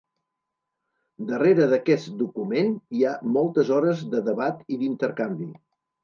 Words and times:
Darrere 1.31 1.65
d’aquest 1.73 2.07
document 2.21 2.71
hi 2.99 3.05
ha 3.09 3.11
moltes 3.35 3.69
hores 3.75 4.01
de 4.15 4.23
debat 4.31 4.65
i 4.77 4.79
d’intercanvi. 4.85 5.51